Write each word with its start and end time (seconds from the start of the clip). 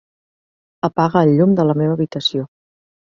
Apaga 0.87 1.23
el 1.27 1.33
llum 1.41 1.53
de 1.59 1.67
la 1.73 1.77
meva 1.83 1.95
habitació. 1.99 2.47